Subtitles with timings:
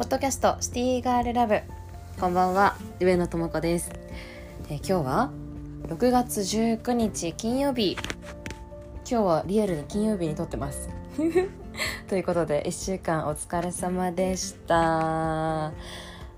[0.00, 1.60] ポッドキャストシティガールラブ。
[2.18, 3.92] こんばんは上野智子です、
[4.70, 5.30] えー、今日は
[5.88, 7.98] 6月19日金曜日。
[9.04, 10.88] 今日はリアルに金曜日に撮ってます。
[12.08, 15.74] ということで1週間お疲れ様でした。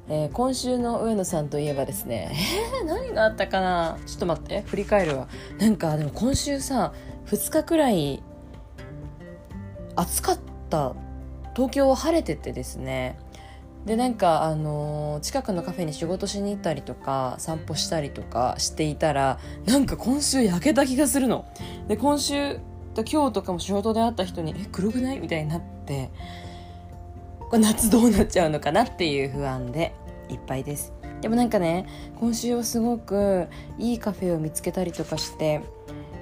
[0.08, 2.32] えー、今週の上野さんといえばですね。
[2.80, 3.96] えー、何があったかな？
[4.04, 4.62] ちょっと待って。
[4.62, 5.28] 振り返るわ。
[5.60, 6.92] なんかでも今週さ
[7.26, 8.24] 2日くらい
[9.94, 10.38] 暑かっ
[10.68, 10.94] た。
[11.54, 13.16] 東京は晴れててですね。
[13.86, 21.44] でなんかあのー、近くのカフェに仕事しに行ったりとか散歩したりとかしていたらなんか今週焼けた気がするの。
[21.88, 22.58] で今週
[22.94, 26.10] と今日とかも仕事で会った人に「え黒くない?」みたいになって
[27.38, 29.94] これ夏どうなっちゃうのかなっていう不安で
[30.28, 30.92] いっぱいです。
[31.20, 31.86] でもなんかね
[32.20, 35.60] 今週はすごくいいカフェを見つけたりとかして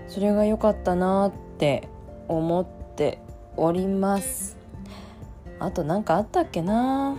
[0.09, 1.89] それが良かったなって
[2.29, 2.67] 思っ
[2.97, 3.19] て
[3.57, 4.57] おります。
[5.59, 7.17] あと何かあったっけな？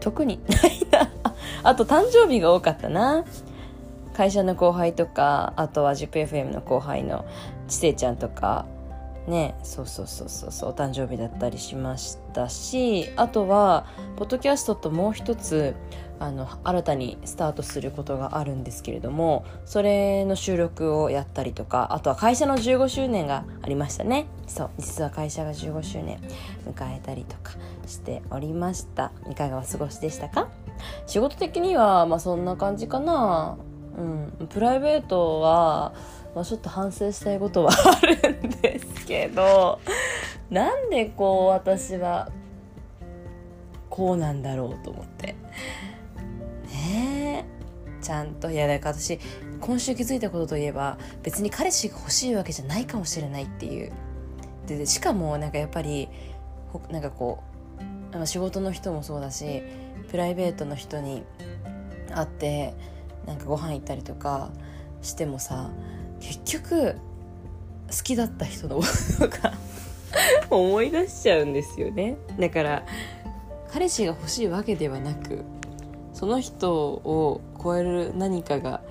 [0.00, 1.10] 特にないな。
[1.62, 3.24] あと誕生日が多かったな。
[4.14, 7.24] 会社の後輩とかあとは ZIPFM の後輩の
[7.68, 8.66] ちせちゃんとか
[9.30, 13.86] ねそうそうそうそうそうお誕生日だったりしましたしあとは
[14.16, 15.74] ポッドキャストともう一つ
[16.18, 24.26] あの新たにスタートすることがあるんですけれどもそれの収録をやったりとかあとは会社の15周年がありましたね。
[24.46, 26.20] そう実は会社が15周年
[26.66, 27.52] 迎えたりとか
[27.86, 29.12] しておりました。
[29.30, 30.48] いかがお過ごしでしたか？
[31.06, 33.56] 仕事的にはまあそんな感じかな。
[33.96, 35.92] うんプライベートは、
[36.34, 39.80] まあ、ちょっと反省したいことはあるんですけど
[40.50, 42.30] なんでこう私は
[43.88, 45.34] こうなんだろうと思って。
[46.72, 47.60] ねえ。
[48.02, 49.18] ちゃんといやだか私
[49.60, 53.92] 今週気づいたことといえば別に彼氏が欲しいわけじゃないかもしれないっていう。
[54.66, 56.08] でしかもなんかやっぱり
[56.90, 57.42] なんかこ
[58.18, 59.62] う仕事の人もそうだし
[60.10, 61.24] プライベートの人に
[62.14, 62.74] 会って
[63.26, 64.50] なんかご飯行ったりとか
[65.02, 65.70] してもさ
[66.20, 66.96] 結局
[67.90, 68.84] 好きだった人のこ
[69.18, 69.52] とが
[70.50, 72.16] 思い出しちゃうんですよね。
[72.38, 72.86] だから
[73.72, 75.44] 彼氏が欲しいわけではなく
[76.12, 78.82] その人を超える何かが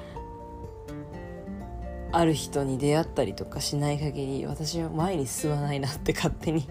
[2.12, 6.68] ある人に出会ったりとかしない限り私は前に進まないなって勝手に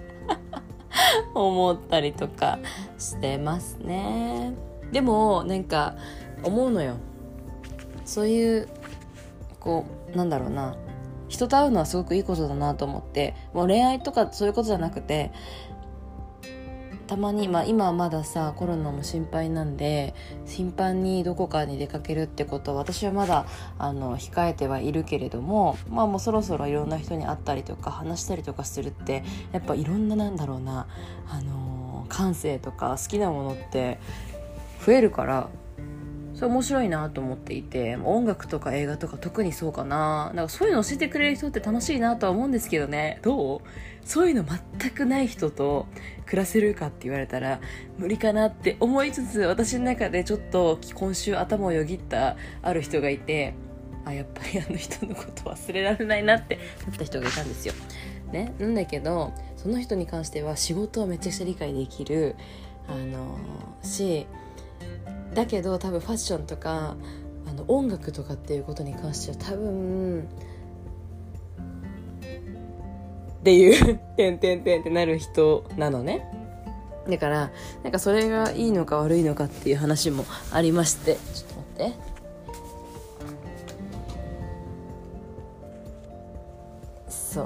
[1.34, 2.58] 思ったりとか
[2.98, 4.52] してますね。
[4.90, 5.94] でもなんか
[6.42, 6.94] 思うのよ。
[8.04, 8.68] そういう
[9.60, 10.76] こうなんだろうな。
[11.28, 13.34] 人と会うのはすごくいいことだなと思って。
[13.52, 15.30] もう恋愛とかそういうことじゃなくて
[17.08, 20.14] たまに、まあ、今はまださコロナも心配なんで
[20.46, 23.46] 頻繁にどこかに出かけるってことは私はまだ
[23.78, 30.86] あの控えてはいるけれども、まあ、もうそろそろいろんな人に会ったりとか話したりとかするってやっぱいろんななんだろうな、
[31.28, 33.98] あの感性とか好きなものって
[34.84, 35.48] 増えるから
[36.38, 40.30] それ面白いなと思っていて音楽とか映画とか特にそうかな。
[40.34, 43.18] なんかそういうの教えてくれる人って楽しいなとは思うんですけどね。
[43.22, 43.60] どう？
[44.04, 44.44] そういうの
[44.78, 45.86] 全くない人と
[46.26, 47.60] 暮らせるかって言われたら
[47.98, 53.54] 無理かなって思いつつ私の中でちょっと今週頭をよぎったある人がいて
[54.04, 57.74] あやっぱりあの人のこと忘れられないなってなった人がいたんですよ。
[58.30, 62.36] ね、なんだけどその人に関しては仕事をめちゃくちゃ理解できる
[62.86, 63.36] あの
[63.82, 64.26] し
[65.38, 66.96] だけど多分ファッションとか
[67.46, 70.28] あの音楽とかっていうことに関しては多分
[73.40, 76.26] っていう「てんてんてん」ってなる人なのね。
[77.08, 77.52] だから
[77.84, 82.08] なんかそれがいいのか悪いのかっていう話もありましてちょっと待って。
[87.08, 87.42] そ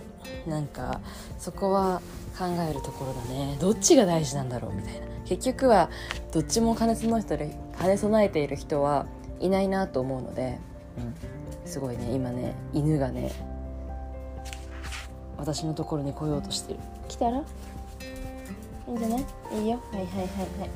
[0.46, 0.50] う。
[0.50, 1.00] なんか
[1.38, 2.00] そこは
[2.38, 3.58] 考えるところだね。
[3.60, 5.00] どっちが大事なんだろうみたいな。
[5.26, 5.90] 結局は
[6.32, 7.36] どっちも兼ね備えて
[7.78, 9.06] 兼ね備えている人は
[9.40, 10.58] いないなと思うので、
[10.98, 13.32] うん、すごいね今ね犬がね
[15.36, 16.78] 私のところに来ようとしてる。
[17.08, 17.38] 来たら？
[17.38, 17.42] い
[18.88, 19.24] いんじゃない？
[19.60, 19.82] いいよ。
[19.90, 20.26] はいはいはい
[20.60, 20.70] はい。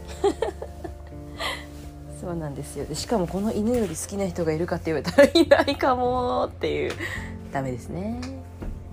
[2.20, 2.84] そうなんですよ。
[2.86, 6.92] でしかもこの犬より好きな人がいるかって言われたらいないかもっていう。
[7.52, 8.20] ダメですね。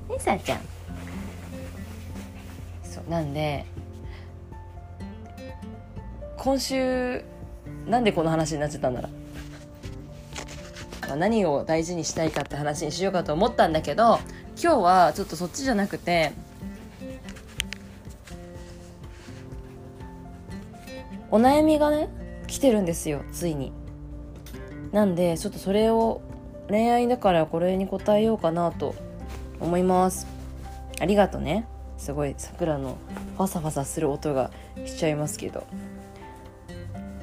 [0.10, 0.60] ねさあちゃん。
[2.84, 3.66] そうなんで
[6.38, 7.24] 今週
[7.88, 14.20] なんでこの話になっちゃったんだろう、まあ、何を大事にしたいかって話にしようかと思ったんだけど
[14.62, 16.32] 今日はちょっとそっちじゃなくて
[21.32, 22.10] お悩みがね
[22.48, 23.72] 来てるんですよついに。
[24.92, 26.22] なんでちょっとそれを
[26.70, 28.94] 恋愛だからこれに答えようかなと
[29.60, 30.28] 思います。
[31.00, 31.68] ありがとね。
[31.98, 32.98] すごい桜の
[33.38, 34.52] ファサファサする音が
[34.86, 35.66] しちゃいますけど。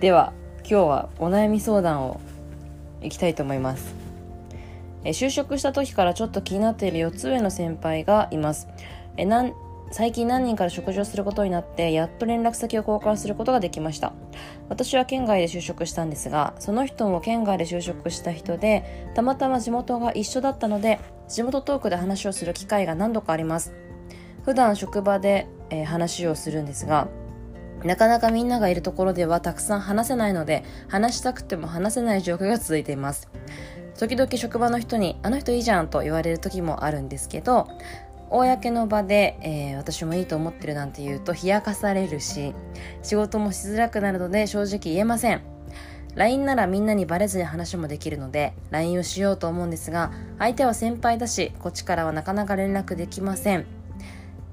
[0.00, 2.22] では今日はお悩み相談を
[3.02, 3.94] いきたいと思います。
[5.04, 8.66] え就職した時からちょっと気になっている4つ上の先輩がいます。
[9.18, 9.52] えなん
[9.90, 14.14] 最近何人から食事をすることになってやっと連絡先を交換することができました。
[14.70, 20.98] 私は県外で就職したんですがその人も県外で就職した人でたまたま地元が一緒だったので
[21.28, 23.74] 地元トークで話をする機会が何度かあります。
[24.46, 27.08] 普段職場で、え、話をするんですが
[27.84, 33.28] なかなかみんながいるところではたくさん話せないので話したくても話せない状況が続いています。
[33.98, 37.68] 時々職場の人に「あの人いいじゃん」と言われる時もあるんですけど
[38.30, 42.54] 公の場で、えー、私もいいと思ってるなんて言うと冷やかされるし
[43.02, 45.42] 仕事もしづらくなるので正直言えません。
[46.16, 50.10] LINE ならみんなにバレずに話もできるので LINE をしようと思うんですが
[50.40, 53.79] 相手は先輩だしこっちからはなかなか連絡できません。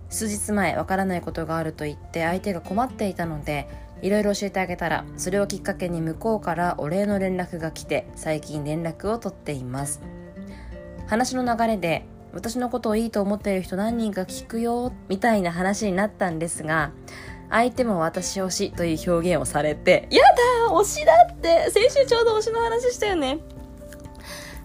[0.09, 3.67] 数日前わからないことがあると言って相手が困っていたので
[4.01, 10.01] いろいろ教えてあげたらそれをきっかけに向こうからお礼の連絡が来て最近連絡を取っています。
[11.07, 16.91] 話の流れで私のことをいいと思っている人何人か聞くよみたいな話になったんですが
[17.49, 20.21] 相手も私推しという表現をされてや
[20.67, 23.39] だ推しだって先週ちょうど推しの話したよね。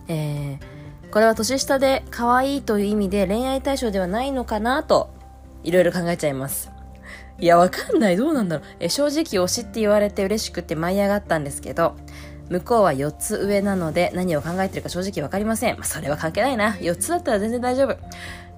[0.08, 5.10] えー、これは年下で可愛いという意味で恋愛対象ではないのかなと
[5.64, 6.70] いろいろ考えちゃいます
[7.38, 11.96] いやわかんないどうなんだろうえ正直推しって言われて嬉しくて舞い上がったんですけど
[12.50, 15.76] 向こうは4つ上なので何を考えてるか正直わかりません。
[15.76, 16.72] まあ、それは関係ないな。
[16.72, 17.96] 4つだったら全然大丈夫。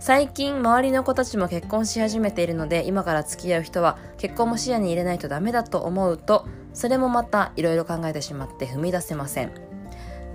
[0.01, 9.53] 最近周りの子たちも結婚し始めているので今から付き合う人は結婚も視野に入れないとダメだと思うとそれもまたいろいろ考えてしまって踏み出せません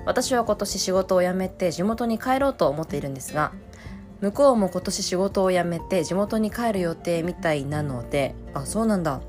[0.07, 3.51] 私は今年仕事を辞めて地元に帰ろうと思っているんですが
[4.21, 9.21] 向こうも今年仕事を辞めて地元に帰る予定みたいなのであそうなんだ。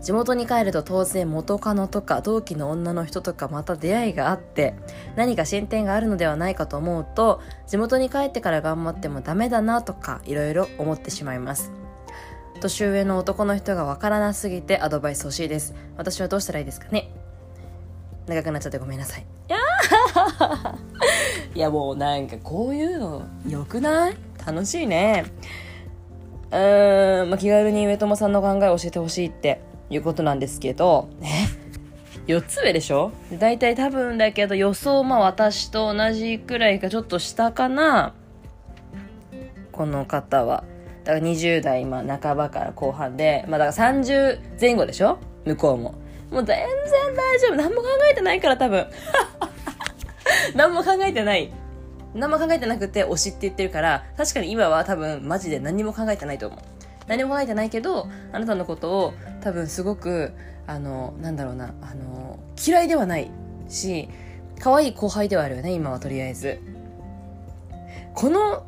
[0.00, 4.74] 地元に帰ると当然元カノとか同期の女の人とかまた出会いがあって
[5.16, 11.72] 何か進展があるのではないかと思うと地元に帰ってから頑張ってもダメだなとかいろいろ思ってしまいます。
[12.60, 15.74] 年上の男の人がわからなすぎてアドバイス欲しいです。
[15.96, 17.10] 私はどうしたらいいですかね。
[18.26, 19.20] 長くなっちゃってごめんなさい。
[19.20, 19.58] いや
[21.54, 24.16] いやもうなんかこういうのよくない？
[24.46, 25.24] 楽しいね
[26.50, 29.60] うーん、まあ、気軽に上友さんの考えを教えてほしいって
[29.90, 31.48] いうことなんですけど、ね。
[32.26, 33.10] 4つ上でしょ？
[33.38, 38.14] 大体多分だけど予想まあ私と同じくらいかちょっと下かな
[39.72, 40.64] この方は。
[41.04, 45.18] だから20代まあ半ばから後半で、まあだから30前後でしょ？
[45.46, 45.94] 向こうも。
[46.30, 46.66] もう全然
[47.16, 47.56] 大丈夫。
[47.56, 48.86] 何も考えてないから多分。
[50.54, 51.52] 何も考えてない。
[52.14, 56.58] 何も考えてなくて推しって言ってるから、確かに今は多分マジで何も考えてないと思う。
[57.08, 60.32] 何も考えてないけどあなたのことを多分すごく
[60.66, 63.30] あのなんだろうなあの嫌いではない
[63.68, 64.08] し
[64.60, 66.60] 可愛い後輩ではあるよね今はとりあえず
[68.14, 68.66] この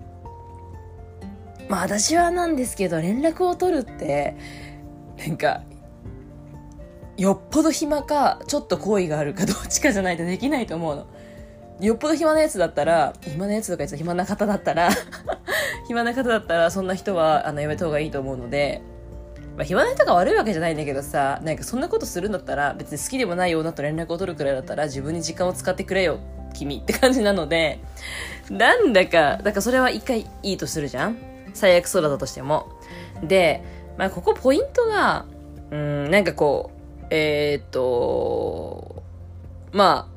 [1.68, 4.36] まあ私はなんですけど連絡を取るって
[5.18, 5.62] なんか
[7.18, 11.06] よっぽど暇かちょっと好意があるかどっちかじゃないとできないと思うの
[11.81, 14.91] よっぽど暇なやつだったら暇なやつとか言って暇な方だったら
[15.88, 18.82] 暇な方だったらそんな人はあのやめた方がいいと思うので、
[19.56, 26.19] まあ、暇な人が悪いわけじゃないんだけどさなんかそんなことするんだったら別に好きでもない女と連絡を取るくらいだったら自分に時間を使ってくれよ
[26.53, 27.79] 君って感じなので
[28.51, 31.17] なんだかだからそれは一回いいとするじゃん？
[31.55, 32.69] 最悪そうだったとしても。
[33.22, 33.63] で、
[33.96, 35.25] まあ、ここポイントが
[35.70, 36.70] うんなんかこ
[37.03, 39.03] うえー、っと
[39.72, 40.09] まあ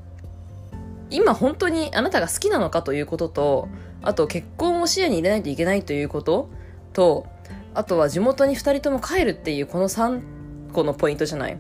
[1.14, 3.70] 今本当にあなたが好きなのかということと
[4.04, 6.50] あと結婚を視野に入れないといけないということ
[6.92, 7.26] と、
[7.74, 11.58] あとは地元に2人とも帰るっていうこの3個のポイントじゃない。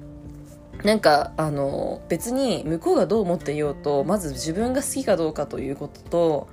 [0.83, 6.47] なんか、あの、別に向こうがどう思っていようと、まず自分が好きかどうかということと、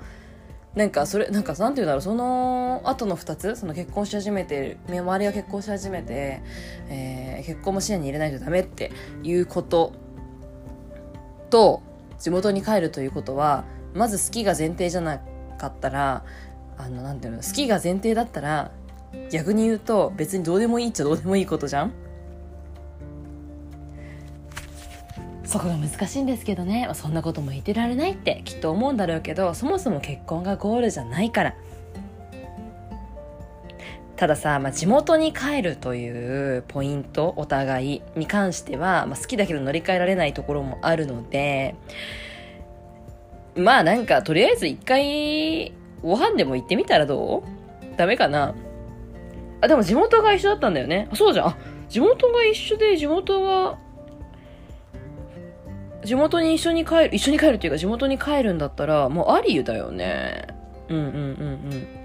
[0.77, 6.43] なんかそれ、なんかなんて言うんだろう、その後の2つ、その結婚し始めて、周りが結婚し始めて、
[6.89, 8.93] えー、結婚も視野に入れないとダメって
[9.25, 9.93] いうこと
[11.51, 11.83] と、
[12.21, 15.19] 地元に帰るということは、まず好きが前提じゃな
[15.59, 16.25] かったら
[16.79, 18.71] あのなんていうの好きが前提だったら
[19.31, 21.93] 逆に言うと別にどうでもいいっちゃどうでもいいことじゃん？
[25.45, 26.89] そこが難しいんですけどね。
[26.95, 31.57] そんなことも言ってられないってきっと思うんだろうけどそもそも結婚がゴールじゃないから。
[34.21, 41.75] たださ、まあ、地元に帰るというポイントお互いに関しては、まあ、好きだけど乗り換えられないところもあるので
[43.57, 45.73] まあなんか、とりあえず一回、
[46.03, 47.43] ご飯でも行ってみたらど
[47.95, 47.97] う？
[47.97, 48.55] ダメかな？
[49.63, 51.09] あでも地元が一緒だったんだよね。
[51.11, 51.47] あそうじゃん。
[51.49, 51.57] あ
[51.89, 53.79] 地元が一緒で地元が
[56.05, 60.47] 地元に一緒に帰る一緒に帰るっていうか地元に帰るんだったらもうありだよね。
[60.89, 61.17] うんうんうんう
[61.75, 62.00] ん。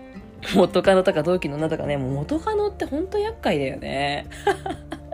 [0.56, 4.28] 元カノとか同期の女とかねもう元カノってほんと厄介だよね。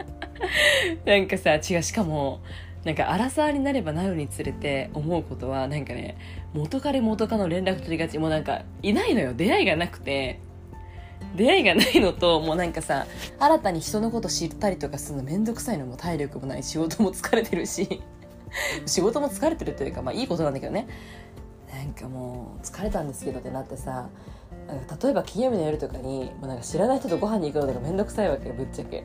[1.05, 2.41] なんかさ違うしかも
[2.83, 6.17] なんか荒沢になればなるにつれて思うことはなんかね
[6.53, 9.33] 元彼元カノ連絡取りがちもうなんかいないのよ。
[9.33, 10.39] 出会いがなくて。
[11.35, 13.05] 出会いがないのともうなんかさ
[13.39, 15.85] 新たに人のこと知ったりとかするの面倒くさいの。
[15.85, 16.63] も体力もない。
[16.63, 18.01] 仕事も疲れてるし。
[18.85, 20.87] 仕事も疲れてるというかまあいいことなんだけどね。
[21.73, 24.09] なんかもう疲れたんですけどってなってさ
[25.01, 29.03] 例えば金曜日の夜とかにもうなんか知らない人とご飯に行くのとか面倒くさいわけぶっちゃけ。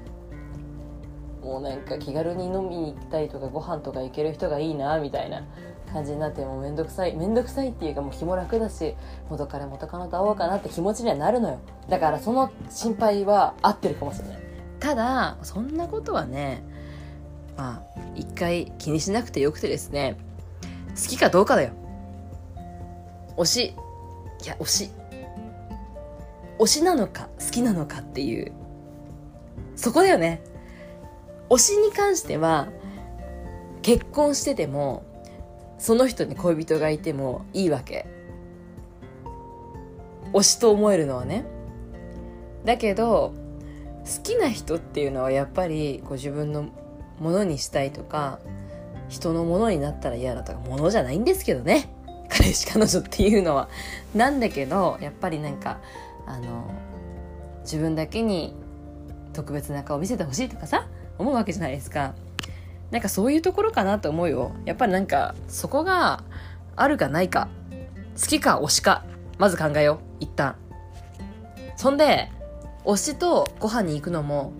[1.42, 5.44] もうなんか気軽に飲みに行きたいとかご飯とか行ける人がいいなみたいな
[5.92, 8.96] 感じになってもうめんどくさいめんどくさいっていうかもう日も楽だし
[9.30, 11.61] 元彼元カノと会おうかなって気持ちにはなるのよ。
[11.88, 14.38] だからその心配は合ってるかもしれない。
[14.80, 16.64] ただそんなことはね
[17.56, 20.16] まあ一回気にしなくてよくてですね
[20.96, 21.70] 好きかどうかだよ。
[23.37, 23.75] 推し。
[24.44, 24.90] いや推し。
[26.58, 28.52] 推しなのか好きなのかっていう。
[29.75, 30.42] そこだよね。
[31.50, 32.68] 推しに関しては
[33.82, 35.04] 結婚してても
[35.78, 38.06] その人に恋人がいてもいいわけ。
[40.32, 41.44] 推しと思えるのはね。
[42.64, 43.32] だけど
[44.04, 46.68] 好きな人っていうのはやっぱりこ自分の
[47.20, 48.38] ものにしたいとか
[49.08, 51.90] 人のものになったら嫌だとかものじゃないんですけどね。
[52.28, 53.68] 彼氏彼女っていうのは。
[54.14, 55.78] なんだけどやっぱりなんか
[56.26, 56.71] あの
[57.62, 58.54] 自分だけに
[59.33, 60.87] 特別な顔見せてほしいとかさ
[61.18, 62.14] 思うわけじゃないですか。
[62.90, 64.52] なんかそういうところかなと思うよ。
[64.64, 66.23] やっぱりなんかそこが
[66.76, 67.49] あるかないか
[68.21, 69.04] 好きか推しか
[69.38, 70.56] まず考えよう一旦。
[71.76, 72.30] そんで
[72.85, 74.52] 推しとご飯に行くのも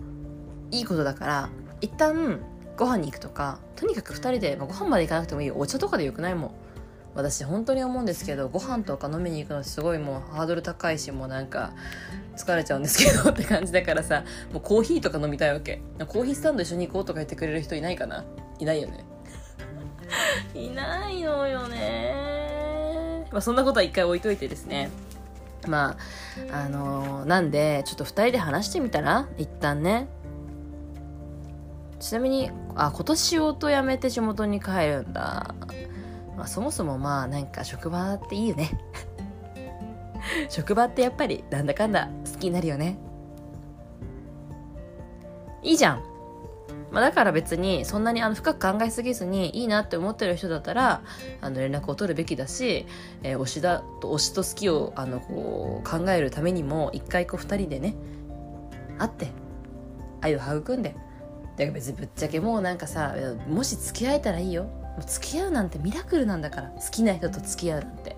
[0.71, 1.49] いいことだから
[1.81, 2.39] 一旦
[2.75, 6.51] ご飯に行くとかとにかく2人で、まあ、ご飯まで行かなくてもいいお茶とかでよくないもん。
[7.17, 11.73] 私本当に思うんですけどご飯とか飲みに行くのすごいもうハードル高いしもうなんか
[12.35, 15.81] 疲れちゃうんですけどって感じだからさもうコーヒーとか飲みたいわけ。
[16.07, 18.23] コーヒースタンド一緒に行こうとか言ってくれる人いないかな？
[18.59, 19.03] いないよね。
[20.53, 23.27] いないのよね。
[23.31, 24.91] まあそんなことは一回置いといてですね。
[25.67, 25.97] ま
[26.51, 29.27] ああのー、なんでちょっと2人で話してみたら？
[29.39, 30.07] 一旦ね。
[31.99, 35.55] ちなみにあ今年仕事辞めて地元に帰るんだ
[36.37, 38.69] まあ、そもそもまあなんか職場っていいよね。
[40.49, 42.97] 職場ってやっぱりなんだかんだ好きになるよね。
[45.63, 46.03] いいじゃん、
[46.91, 51.01] まあ、だから別にそんなにあの深く考えすぎずにいいなって思ってる人だったら
[51.41, 52.85] あの連絡を取るべきだし、
[53.23, 57.95] えー、推しだと推しと好きをあのこう考えるためにも一回こう2人でね
[58.99, 59.27] 会って
[60.21, 60.95] 愛を育んで
[61.57, 63.15] だから別にぶっちゃけもうなんかさ
[63.49, 64.67] もし付き合えたらいいよ。
[65.05, 68.15] 付き合うなんてミラクルなんだから好きな人と付き合うなんて。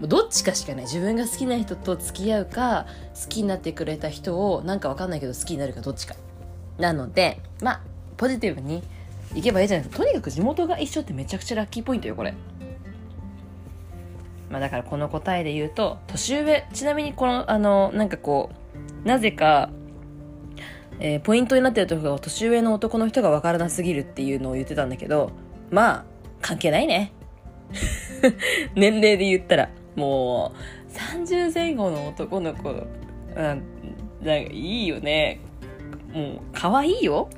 [0.00, 0.82] もうどっちかしかない。
[0.84, 6.16] 自分が好きな人と付き合うか好きになってくれた人をなんかわかんないけど好きになるかどっちか。
[6.78, 7.80] なのでまあ
[8.16, 8.82] ポジティブに
[9.34, 10.02] いけばいいじゃないですか。
[10.02, 12.34] とにかく地元が一緒ってめちゃくちゃラッキーポイントよこれ。
[14.50, 16.66] まあだからこの答えで言うと年上。
[16.72, 18.50] ちなみにこのあのなんかこ
[19.04, 19.70] うなぜか
[21.04, 25.32] えー、ポイントになってるところが年上の男の人がわからなすぎるっていうのを言ってたんだけど、
[25.68, 26.04] まあ、
[26.40, 27.12] 関係ないね。
[28.76, 32.72] 年齢で言ったら、もう、30前後の男の子、
[33.34, 33.62] なん
[34.24, 35.40] かいいよね。
[36.12, 37.28] もう、可愛いよ。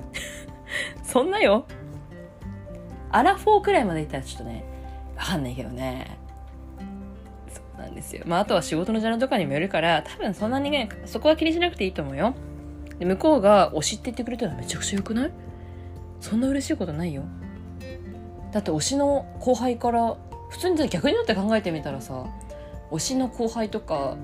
[1.02, 1.64] そんなよ。
[3.10, 4.62] アラフォーくらいまでいったらちょっとね、
[5.16, 6.18] わかんないけどね。
[7.48, 8.24] そうなんですよ。
[8.26, 12.34] まあ、あとは仕事のジャンルとかにもよるから、多分そんなにね、そこは気にしなくていいと思うよ。
[12.98, 15.32] で向こうが推しって言ってくれたらめちゃくちゃ良くない？
[16.20, 17.22] そんな嬉しいことないよ。
[18.52, 20.16] だって推しの後輩から
[20.50, 22.26] 普通に逆になって考えてみたらさ
[22.90, 24.16] 推しの後輩とか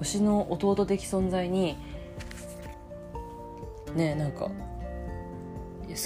[0.00, 1.76] 推しの弟的存在に
[3.94, 4.50] ねなんか好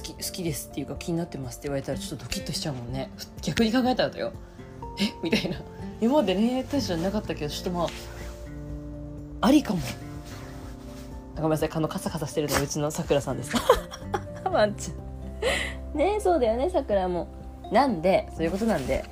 [0.02, 3.10] き好きですっていうか気になってますって言われたらちょっとドキッとしちゃうもんね。
[3.40, 4.32] 逆に考えたらだよ。
[5.00, 5.14] え？
[5.22, 5.56] みたいな。
[6.00, 7.88] 今まで恋愛対象じゃなかったけどちょっとまあ
[9.40, 9.80] ありかも。
[11.36, 13.52] ごめんなさい、あのカサカサしてるのうちのさくらさんです。
[14.44, 15.98] ワンちゃん。
[15.98, 17.28] ねそうだよね、さくらも。
[17.72, 19.04] なんで、そういうことなんで、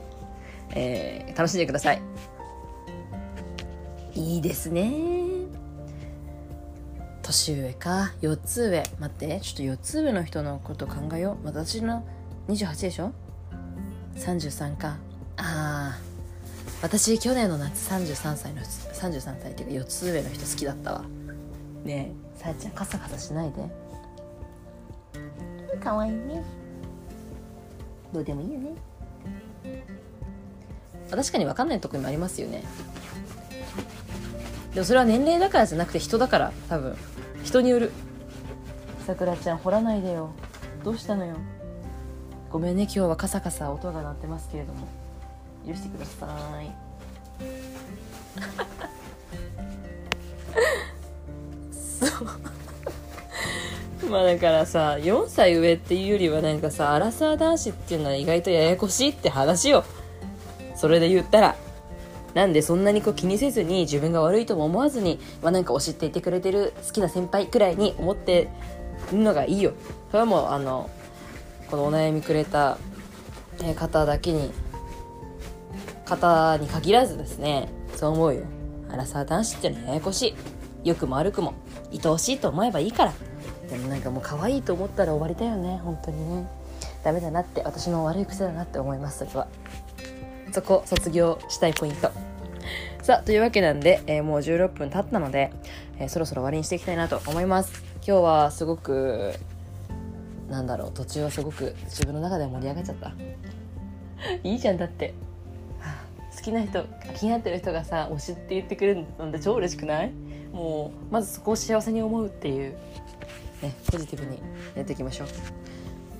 [0.74, 2.00] えー、楽しんでください。
[4.14, 4.92] いいですね
[7.22, 12.06] 年上か4つ上待ってちょっと4つ上の人のこと考えよう私の
[12.48, 13.12] 28でしょ
[14.16, 14.98] ？33か
[15.36, 15.98] ああ
[16.82, 21.04] 私去年の夏33歳の33歳っていうか4つ上の人好きだったわ
[21.84, 23.68] ねえさやちゃんカサカサしないで。
[25.78, 26.42] かわいいね。
[28.12, 28.74] どうでもいいよね。
[31.10, 32.64] 確かに分かんないとこにもありますよね。
[34.72, 36.96] でもそれは年齢だからじゃなくて人だから多分。
[37.44, 37.92] 人による。
[39.06, 40.30] さくらちゃん掘らないでよ。
[40.82, 41.36] どうしたのよ。
[42.50, 44.86] ごめんね今日はカサカサ音が鳴ってますけれども。
[45.66, 46.70] 許してください
[54.08, 59.84] まあだからさ4歳上っていうよりはなんかさアラサー男子っていうのは意外とややこしいって話よ。
[60.76, 61.56] それで言ったら。
[62.34, 68.48] なんでそんなにこう気にせずに自分が悪いとも思わずに、まあ、なんか教えていてくれてる好きな先輩くらいに思って
[69.12, 69.72] るのがいいよ。
[70.10, 70.90] それはもうあの
[71.70, 72.76] このお悩みくれた
[73.76, 74.50] 方だけに
[76.04, 77.68] 方に限らずですね。
[77.94, 78.42] そう思うよ。
[78.90, 80.34] アラサー男子ってのはややこしい。
[80.84, 81.54] 良くも悪くも
[81.92, 83.12] 愛おしいと思えばいいから。
[83.68, 86.46] でもなんかもう可愛いと思ったら終わりだよね本当にね。
[87.02, 89.48] ダメだなって私の悪い癖だなって思いますそれは。
[90.52, 92.10] そこ卒業したいポイント。
[93.02, 95.52] さあというわけなんで、えー、もう16分経ったので、
[95.98, 97.82] えー、そろそろ終わりにしていきたいなと思います。
[98.06, 99.34] 今日はすごく
[100.48, 103.12] なんだろう途中はすごく自分の中で盛り上がっちゃった。
[104.42, 105.14] いいじゃんだって、
[106.36, 110.12] 好きな人気になってる人がさ推しって言ってくれるので超嬉しくない？
[110.54, 112.76] もうまずそこを幸せに思うっていう
[113.60, 114.38] ねポジティブに
[114.76, 115.28] やっていきましょう。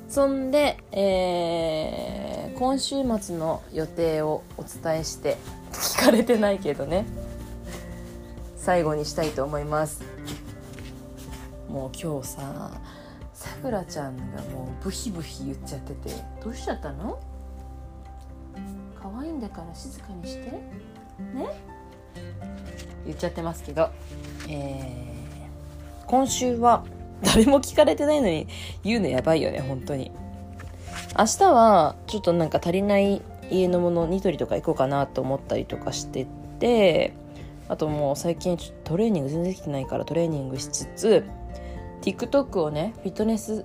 [0.09, 5.37] そんで、えー、今週末の予定をお伝えして
[5.73, 7.07] 聞かれてないけどね。
[8.57, 10.03] 最後にしたいと思います。
[11.69, 12.71] もう今日さ
[13.35, 17.21] さくらちゃんがもうブヒブヒ言っちゃっててどうしちゃったの？
[19.01, 20.51] 可愛いんだから静かにして。
[20.51, 21.74] ね？
[23.07, 23.91] 言っちゃってますけど、
[24.49, 26.85] えー、今週は
[27.23, 28.47] 誰も聞かれてないのに
[28.83, 30.11] 言うのやばいよね本当に。
[31.17, 36.27] 明日はちょっとなんか足りない家のものニトリとか行こうかなと思ったりとかして
[36.59, 37.13] て
[37.69, 41.25] あともう最近ちょっとトレーニング全然できてないからトレーニングしつつ
[42.03, 43.65] TikTok をねフィットネス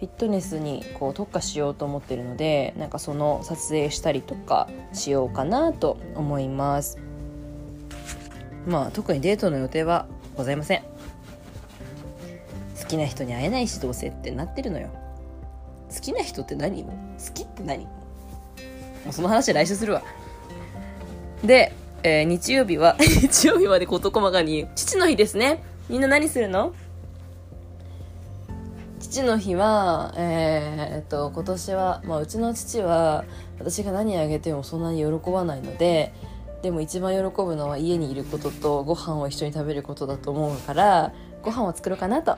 [0.00, 6.98] フィットネスにこう特化しようと思ってるのでなんかその撮影したりとかしようかなと思います。
[8.66, 10.82] まあ特にデートの予定はございません。
[12.80, 14.90] 好きな人に会えないしどうせってなってるのよ。
[15.94, 16.90] 好きな人って何好
[17.34, 17.84] きって何？
[17.84, 17.90] も
[19.10, 20.02] うその話来週するわ。
[21.44, 25.62] で、えー、日曜日は 日曜日まで事細かに父の日ですね。
[25.88, 26.72] みんな何するの？
[29.00, 33.24] 父の日は、えー、っと今年は、まあ、うちの父は
[33.58, 36.12] 私が何あげてもそんなに喜ばないので
[36.62, 42.36] でも一番喜ぶのは家にいることとご飯を一緒に食べることだと思うからご飯を作ろうかなと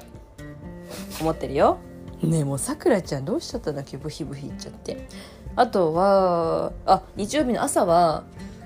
[1.21, 1.79] 思ってるよ。
[2.23, 3.97] ねえもうさくらちゃんどうしちゃったんだっけ？
[3.97, 5.09] ブヒブヒいっちゃって。
[5.57, 8.25] あとはあ日曜日の朝は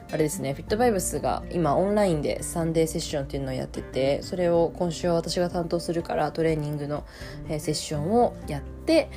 [0.08, 7.02] あれですねフィットバイブスが今オンラインでサンデーセッションっていうのをやっててそれを今週は私が担当するからトレーニングの、
[7.48, 9.10] えー、セッションをやって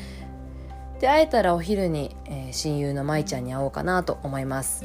[0.99, 4.84] で会えたらお昼に、えー、親友の舞ちゃんに会おうかなと思います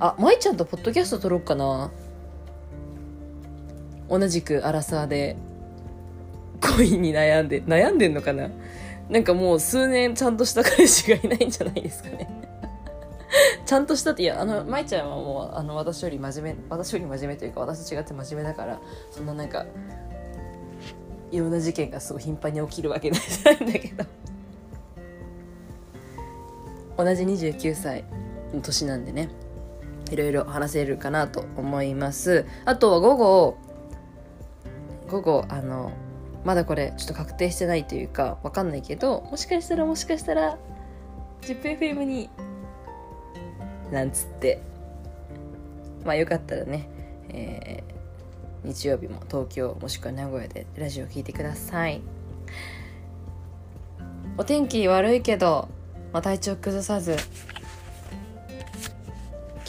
[0.00, 1.90] あ舞ちゃんとポッドキャスト撮ろうかな。
[4.08, 5.36] 同じくアラサーで。
[6.76, 8.50] 恋に悩んで悩んでんのかな。
[9.08, 12.28] なんかもう数年ちゃんとした彼氏がいないんじゃないですかね。
[13.66, 19.66] ちゃんとしたっていやあの舞ちゃんはもうあの私より真面目私より真面目というか私と違って真面目だからそんななんか
[21.30, 24.04] いろんな事件がすごい頻繁に起きるわけないんだけど。
[26.96, 28.04] 同じ29歳
[28.52, 29.30] の年なんでね。
[30.12, 32.44] いろいろ話せるかなと思います。
[32.66, 33.56] あとは午後
[35.08, 35.92] 午後あの
[36.44, 40.58] まだこれちょっと確定してないというかわかんないけどもしかしたらもしかしたら
[41.42, 42.30] ZIPFM に
[43.90, 44.60] なんつって
[46.04, 46.88] まあよかったらね、
[47.28, 52.02] えー、日曜日も東京もしくは名古屋でラジオ聴いてください。
[54.38, 55.68] お天気悪いけど、
[56.12, 57.16] まあ、体調崩さず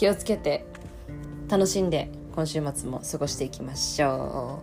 [0.04, 0.66] 気をつけて
[1.48, 4.60] 楽しんで今週末も過ごしていきましょ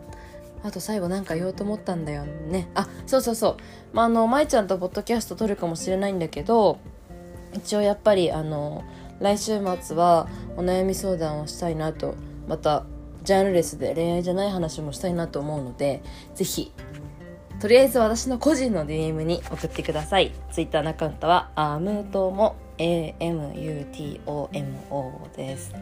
[0.62, 0.66] う。
[0.68, 2.68] あと最後なんか言おうと思ったんだよね。
[2.74, 3.56] あそうそうそう。
[3.94, 6.78] まああの舞ちゃんとポッドキャスト撮るかもしれないんだけど
[7.54, 8.84] 一応やっぱりあの
[9.18, 12.16] 来週末はお悩み相談をしたいなと。
[12.46, 12.84] また
[13.22, 16.02] ジャンルレスで恋愛じゃない話もしたいなと思うので
[16.34, 16.70] ぜひ
[17.60, 20.32] とりあえず私の個人の DM に送ってください。
[20.50, 24.48] Twitter のアカウントはアムトも AMUTOMO
[25.36, 25.74] です。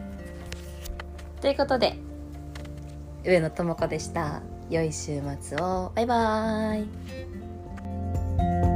[1.39, 1.95] ということで
[3.23, 4.41] 上野智子でした。
[4.69, 5.93] 良い週末を。
[5.95, 6.83] バイバー
[8.65, 8.68] イ。